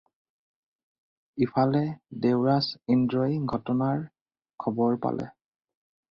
ইফালে 1.47 1.81
দেৱৰাজ 2.23 2.69
ইন্দ্ৰই 2.95 3.37
ঘটনাৰ 3.57 4.01
খবৰ 4.65 4.97
পালে। 5.05 5.29